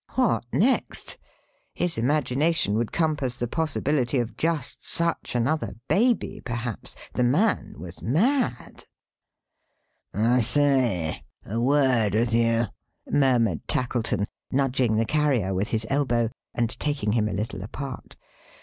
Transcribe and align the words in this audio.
What 0.15 0.45
next? 0.51 1.19
His 1.75 1.95
imagination 1.95 2.73
would 2.73 2.91
compass 2.91 3.37
the 3.37 3.47
possibility 3.47 4.17
of 4.17 4.35
just 4.35 4.83
such 4.83 5.35
another 5.35 5.75
Baby, 5.87 6.41
perhaps. 6.43 6.95
The 7.13 7.23
man 7.23 7.75
was 7.77 8.01
mad. 8.01 8.85
"I 10.11 10.41
say! 10.41 11.23
A 11.45 11.59
word 11.59 12.15
with 12.15 12.33
you," 12.33 12.65
murmured 13.11 13.67
Tackleton, 13.67 14.25
nudging 14.51 14.95
the 14.95 15.05
Carrier 15.05 15.53
with 15.53 15.67
his 15.67 15.85
elbow, 15.87 16.31
and 16.55 16.71
taking 16.79 17.11
him 17.11 17.27
a 17.29 17.33
little 17.33 17.61
apart. 17.61 18.15